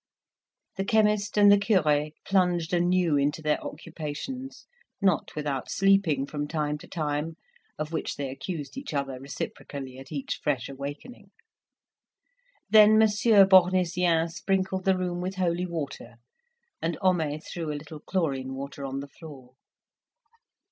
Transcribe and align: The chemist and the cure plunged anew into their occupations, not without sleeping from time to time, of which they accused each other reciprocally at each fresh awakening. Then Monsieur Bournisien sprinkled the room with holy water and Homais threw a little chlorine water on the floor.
The 0.77 0.83
chemist 0.83 1.37
and 1.37 1.51
the 1.51 1.59
cure 1.59 2.09
plunged 2.25 2.73
anew 2.73 3.17
into 3.17 3.39
their 3.43 3.63
occupations, 3.63 4.65
not 4.99 5.35
without 5.35 5.69
sleeping 5.69 6.25
from 6.25 6.47
time 6.47 6.79
to 6.79 6.87
time, 6.87 7.35
of 7.77 7.91
which 7.93 8.15
they 8.15 8.31
accused 8.31 8.77
each 8.77 8.95
other 8.95 9.19
reciprocally 9.19 9.99
at 9.99 10.11
each 10.11 10.39
fresh 10.41 10.69
awakening. 10.69 11.29
Then 12.67 12.97
Monsieur 12.97 13.45
Bournisien 13.45 14.27
sprinkled 14.31 14.85
the 14.85 14.97
room 14.97 15.21
with 15.21 15.35
holy 15.35 15.67
water 15.67 16.15
and 16.81 16.97
Homais 16.99 17.41
threw 17.47 17.71
a 17.71 17.77
little 17.77 17.99
chlorine 17.99 18.55
water 18.55 18.83
on 18.83 19.01
the 19.01 19.07
floor. 19.07 19.53